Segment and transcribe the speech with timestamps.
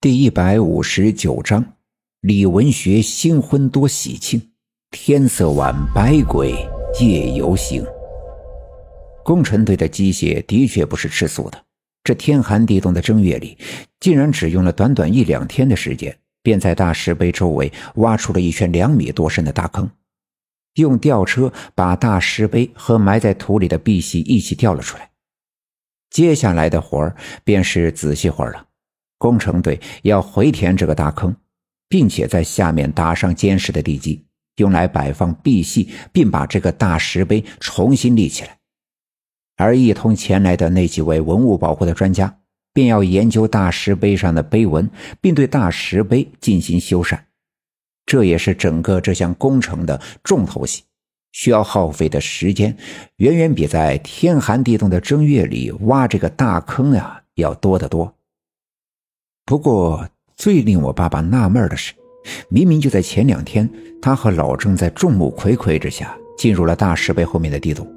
[0.00, 1.72] 第一百五十九章，
[2.20, 4.40] 李文学新婚多喜庆，
[4.92, 6.54] 天色晚，百鬼
[7.00, 7.84] 夜游行。
[9.24, 11.60] 工程队的机械的确不是吃素的。
[12.04, 13.58] 这天寒地冻的正月里，
[13.98, 19.90] 竟然只用了短短一两天的时间，便在大石碑周围挖出了一圈两米多深的大坑，
[20.74, 25.10] 用吊车把大石碑和埋在土里的碧玺一起吊了出来。
[26.08, 28.67] 接下来的活儿便是仔细活儿了。
[29.18, 31.34] 工程队要回填这个大坑，
[31.88, 34.24] 并且在下面打上坚实的地基，
[34.56, 38.56] 用来摆放碧玺，并把这个大石碑重新立起来。
[39.56, 42.38] 而一同前来的那几位文物保护的专家，
[42.72, 44.88] 便要研究大石碑上的碑文，
[45.20, 47.18] 并对大石碑进行修缮。
[48.06, 50.84] 这也是整个这项工程的重头戏，
[51.32, 52.76] 需要耗费的时间，
[53.16, 58.17] 远远比在天寒地冻的正月里挖这个大坑呀要多得多。
[59.48, 61.94] 不过，最令我爸爸纳闷的是，
[62.50, 63.66] 明明就在前两天，
[63.98, 67.90] 他和老郑在众目睽睽之下进入了大石碑后面的地洞，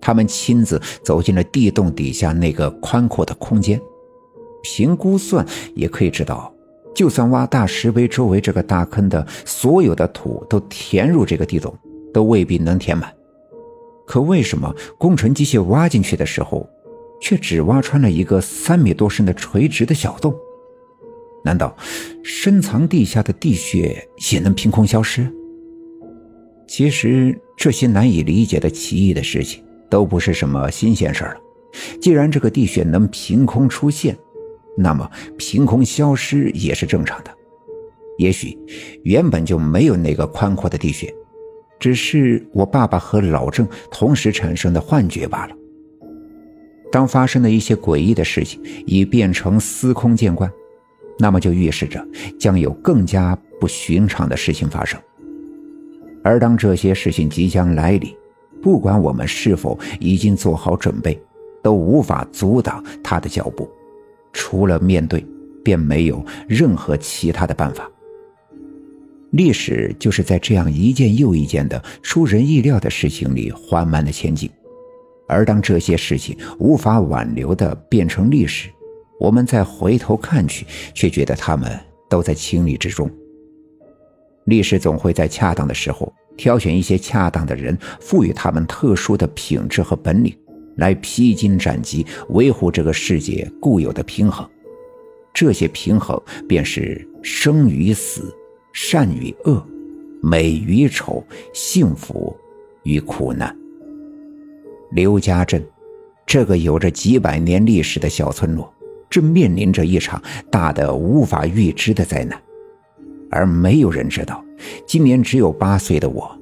[0.00, 3.80] 他们亲自走进了地洞底下那个宽阔的空间。
[4.62, 5.44] 凭估算
[5.74, 6.54] 也可以知道，
[6.94, 11.76] 就算挖大石碑周围这个大坑的所有的土都填入这个地洞，
[12.14, 13.12] 都未必能填满。
[14.06, 16.64] 可为什么工程机械挖进去的时候，
[17.20, 20.32] 却只挖穿了一个三米多深的垂直的小洞？
[21.44, 21.76] 难道
[22.22, 25.28] 深藏地下的地穴也能凭空消失？
[26.66, 31.36] 其实这些难以理解的奇异的事情都不是什么新鲜事了。
[32.00, 34.16] 既然这个地穴能凭空出现，
[34.76, 37.30] 那么凭空消失也是正常的。
[38.18, 38.56] 也许
[39.02, 41.12] 原本就没有那个宽阔的地穴，
[41.80, 45.56] 只是我爸爸和老郑同时产生的幻觉罢了。
[46.90, 50.50] 当发生的一些诡异的事情已变成司空见惯。
[51.18, 52.04] 那么就预示着
[52.38, 55.00] 将有更加不寻常的事情发生，
[56.24, 58.12] 而当这些事情即将来临，
[58.60, 61.20] 不管我们是否已经做好准备，
[61.62, 63.70] 都无法阻挡他的脚步。
[64.32, 65.24] 除了面对，
[65.62, 67.88] 便没有任何其他的办法。
[69.30, 74.50] 历史就是在这样一件又一件的出人意料的事情里缓慢的前进，
[75.28, 78.68] 而当这些事情无法挽留的变成历史。
[79.22, 81.78] 我们再回头看去，却觉得他们
[82.10, 83.08] 都在情理之中。
[84.46, 90.36] 历史总会在恰当的时候挑选一些恰当的人，赋予他们特殊的品质和本领，
[90.74, 94.44] 来披荆斩棘，维护这个世界固有的平衡。
[95.32, 98.34] 这些平衡便是生与死、
[98.72, 99.64] 善与恶、
[100.20, 101.24] 美与丑、
[101.54, 102.36] 幸福
[102.82, 103.56] 与苦难。
[104.90, 105.64] 刘家镇，
[106.26, 108.68] 这个有着几百年历史的小村落。
[109.12, 112.40] 正面临着一场大的无法预知的灾难，
[113.30, 114.42] 而没有人知道，
[114.86, 116.34] 今年只有八岁的我，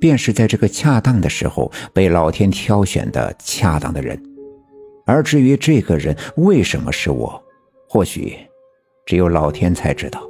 [0.00, 4.20] 便是在这个恰当的时候被老天挑选的恰当的人。
[5.06, 7.40] 而至于这个人为什么是我，
[7.88, 8.36] 或许
[9.06, 10.20] 只有老天才知道。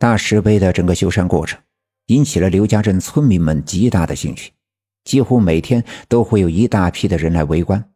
[0.00, 1.56] 大石碑的整个修缮过程，
[2.06, 4.50] 引起了刘家镇村民们极大的兴趣，
[5.04, 7.91] 几乎每天都会有一大批的人来围观。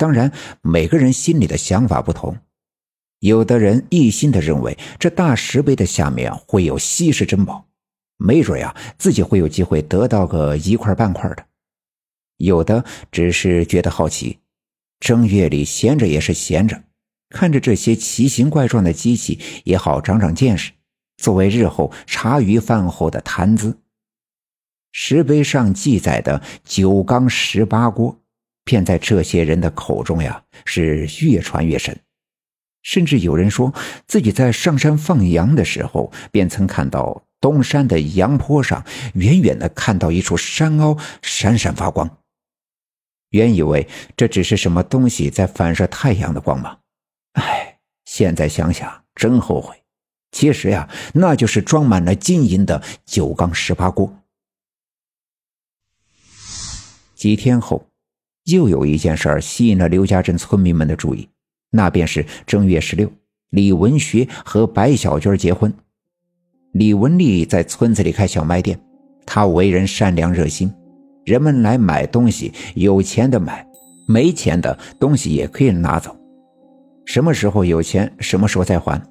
[0.00, 2.34] 当然，每个人心里的想法不同。
[3.18, 7.66] 有的人一心的认为这大石碑的下面会有稀世珍宝，
[8.16, 11.44] 没准呀自己会有机会得到个一块半块的。
[12.38, 14.38] 有的只是觉得好奇，
[15.00, 16.82] 正月里闲着也是闲着，
[17.28, 20.72] 看着这些奇形怪状的机器也好长长见识，
[21.18, 23.78] 作为日后茶余饭后的谈资。
[24.92, 28.16] 石碑上记载的九缸十八锅。
[28.64, 31.98] 便在这些人的口中呀，是越传越深，
[32.82, 33.74] 甚至有人说
[34.06, 38.84] 自己在上山放羊的时候，便曾看到东山的羊坡上，
[39.14, 42.18] 远远的看到一处山凹闪闪发光。
[43.30, 46.80] 原以为这只是什么东西在反射太阳的光芒，
[47.32, 49.76] 哎，现在想想真后悔。
[50.32, 54.22] 其实呀，那就是装满了金银的九缸十八锅。
[57.14, 57.89] 几天后。
[58.50, 61.28] 又有一件事儿吸引了刘家镇村民们的注意，
[61.70, 63.10] 那便是正月十六，
[63.50, 65.72] 李文学和白小娟结婚。
[66.72, 68.80] 李文丽在村子里开小卖店，
[69.26, 70.72] 他为人善良热心，
[71.24, 73.66] 人们来买东西，有钱的买，
[74.06, 76.16] 没钱的东西也可以拿走，
[77.06, 79.02] 什么时候有钱，什么时候再还。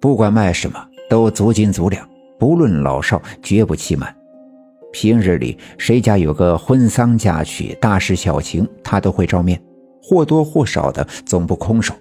[0.00, 2.08] 不管卖什么，都足斤足两，
[2.40, 4.15] 不论老少，绝不欺瞒。
[4.92, 9.60] 平日里，谁家有个婚丧嫁娶、大事小情，他都会照面，
[10.02, 11.94] 或多或少的总不空手。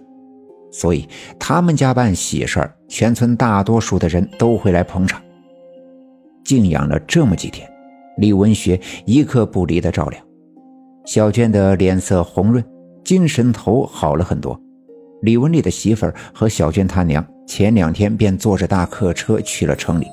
[0.72, 1.08] 所以
[1.40, 5.22] 他们家办喜事儿，全村大多数的人都会来捧场。
[6.44, 7.68] 静养了这么几天，
[8.18, 10.20] 李文学一刻不离的照料
[11.06, 12.64] 小娟的脸色红润，
[13.04, 14.60] 精神头好了很多。
[15.22, 20.08] 李文丽的媳妇儿和小娟他娘前两天便坐着大客车去了城里，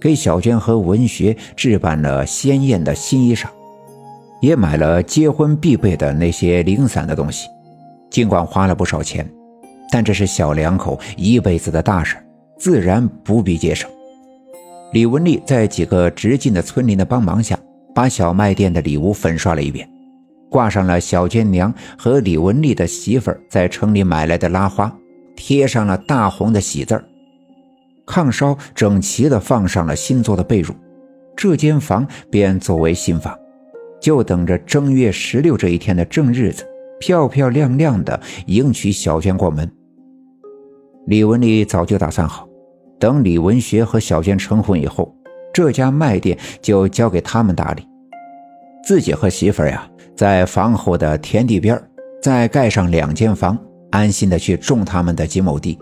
[0.00, 3.46] 给小娟和文学置办了鲜艳的新衣裳，
[4.40, 7.48] 也买了结婚必备的那些零散的东西。
[8.10, 9.28] 尽管花了不少钱，
[9.90, 12.16] 但这是小两口一辈子的大事，
[12.58, 13.88] 自然不必节省。
[14.92, 17.58] 李文丽在几个直近的村邻的帮忙下，
[17.94, 19.86] 把小卖店的礼物粉刷了一遍，
[20.48, 24.90] 挂上了小娟娘和李文丽的媳妇儿在城里买来的拉花，
[25.36, 27.04] 贴上了大红的喜字儿。
[28.08, 30.72] 炕梢整齐地放上了新做的被褥，
[31.36, 33.38] 这间房便作为新房，
[34.00, 36.64] 就等着正月十六这一天的正日子。
[37.00, 39.70] 漂漂亮亮的迎娶小娟过门。
[41.06, 42.48] 李文丽早就打算好，
[42.98, 45.14] 等李文学和小娟成婚以后，
[45.54, 47.86] 这家卖店就交给他们打理。
[48.82, 51.80] 自己和媳妇儿呀，在房后的田地边
[52.20, 53.56] 再盖上两间房，
[53.92, 55.78] 安心的去种他们的几亩地。